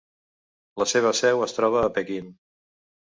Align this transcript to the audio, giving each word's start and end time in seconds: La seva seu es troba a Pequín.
La 0.81 0.87
seva 0.93 1.11
seu 1.19 1.43
es 1.47 1.53
troba 1.57 1.83
a 1.91 1.91
Pequín. 1.99 2.33